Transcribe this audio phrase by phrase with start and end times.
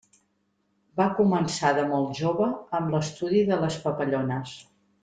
[1.01, 4.61] Va començar de molt jove amb l'estudi de les papallones.